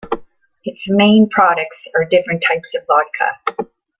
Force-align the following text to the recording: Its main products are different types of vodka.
Its 0.63 0.89
main 0.89 1.29
products 1.29 1.87
are 1.93 2.05
different 2.05 2.41
types 2.43 2.73
of 2.73 2.81
vodka. 2.87 3.67